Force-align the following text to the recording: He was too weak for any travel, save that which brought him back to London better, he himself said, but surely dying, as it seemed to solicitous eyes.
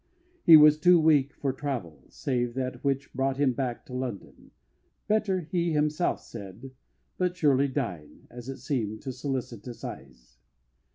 He 0.43 0.57
was 0.57 0.79
too 0.79 0.99
weak 0.99 1.31
for 1.35 1.51
any 1.51 1.59
travel, 1.59 2.05
save 2.09 2.55
that 2.55 2.83
which 2.83 3.13
brought 3.13 3.37
him 3.37 3.53
back 3.53 3.85
to 3.85 3.93
London 3.93 4.49
better, 5.07 5.41
he 5.41 5.73
himself 5.73 6.19
said, 6.21 6.71
but 7.19 7.37
surely 7.37 7.67
dying, 7.67 8.25
as 8.31 8.49
it 8.49 8.57
seemed 8.57 9.03
to 9.03 9.11
solicitous 9.13 9.83
eyes. 9.83 10.39